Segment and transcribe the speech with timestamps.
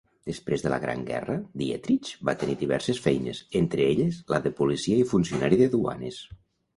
[0.27, 4.99] Després de la Gran Guerra, Dietrich va tenir diverses feines, entre elles la de policia
[5.03, 6.19] i funcionari de duanes.